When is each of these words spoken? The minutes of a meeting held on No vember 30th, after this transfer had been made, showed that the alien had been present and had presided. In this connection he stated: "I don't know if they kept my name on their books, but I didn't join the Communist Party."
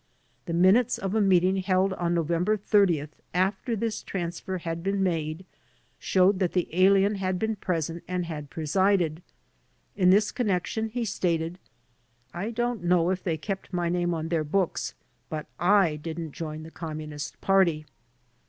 The 0.47 0.53
minutes 0.53 0.97
of 0.97 1.13
a 1.13 1.21
meeting 1.21 1.57
held 1.57 1.93
on 1.93 2.15
No 2.15 2.23
vember 2.23 2.57
30th, 2.57 3.09
after 3.35 3.75
this 3.75 4.01
transfer 4.01 4.57
had 4.57 4.81
been 4.81 5.03
made, 5.03 5.45
showed 5.99 6.39
that 6.39 6.53
the 6.53 6.67
alien 6.73 7.13
had 7.17 7.37
been 7.37 7.55
present 7.55 8.03
and 8.07 8.25
had 8.25 8.49
presided. 8.49 9.21
In 9.95 10.09
this 10.09 10.31
connection 10.31 10.89
he 10.89 11.05
stated: 11.05 11.59
"I 12.33 12.49
don't 12.49 12.83
know 12.83 13.11
if 13.11 13.23
they 13.23 13.37
kept 13.37 13.73
my 13.73 13.89
name 13.89 14.11
on 14.15 14.29
their 14.29 14.43
books, 14.43 14.95
but 15.29 15.45
I 15.59 15.97
didn't 15.97 16.31
join 16.31 16.63
the 16.63 16.71
Communist 16.71 17.39
Party." 17.39 17.85